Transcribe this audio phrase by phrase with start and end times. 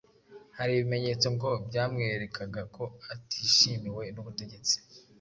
[0.57, 4.75] Hari ibimenyetso ngo byamwerekaga ko atishimiwe n'ubutegetsi